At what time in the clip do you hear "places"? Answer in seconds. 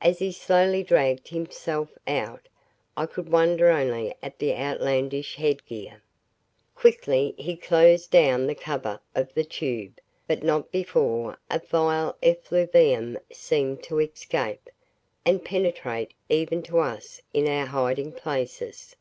18.12-18.96